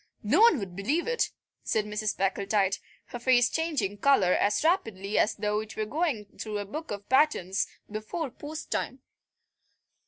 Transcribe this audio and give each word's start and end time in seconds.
"No 0.23 0.41
one 0.41 0.57
would 0.57 0.75
believe 0.75 1.05
it," 1.07 1.29
said 1.63 1.85
Mrs. 1.85 2.17
Packletide, 2.17 2.77
her 3.09 3.19
face 3.19 3.51
changing 3.51 3.99
colour 3.99 4.33
as 4.33 4.63
rapidly 4.63 5.19
as 5.19 5.35
though 5.35 5.59
it 5.59 5.77
were 5.77 5.85
going 5.85 6.25
through 6.39 6.57
a 6.57 6.65
book 6.65 6.89
of 6.89 7.07
patterns 7.07 7.67
before 7.87 8.31
post 8.31 8.71
time. 8.71 9.01